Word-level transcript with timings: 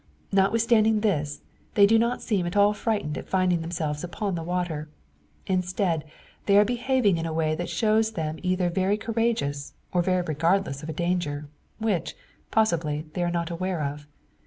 Notwithstanding 0.31 1.01
this, 1.01 1.41
they 1.75 1.85
do 1.85 1.99
not 1.99 2.23
seem 2.23 2.47
at 2.47 2.57
all 2.57 2.73
frightened 2.73 3.19
at 3.19 3.29
finding 3.29 3.61
themselves 3.61 4.03
upon 4.03 4.33
the 4.33 4.41
water. 4.41 4.89
Instead, 5.45 6.05
they 6.47 6.57
are 6.57 6.65
behaving 6.65 7.19
in 7.19 7.27
a 7.27 7.31
way 7.31 7.53
that 7.53 7.69
shows 7.69 8.13
them 8.13 8.39
either 8.41 8.71
very 8.71 8.97
courageous, 8.97 9.75
or 9.93 10.01
very 10.01 10.23
regardless 10.23 10.81
of 10.81 10.89
a 10.89 10.91
danger 10.93 11.49
which, 11.77 12.15
possibly, 12.49 13.05
they 13.13 13.21
are 13.21 13.29
not 13.29 13.51
aware 13.51 13.83
of. 13.83 14.07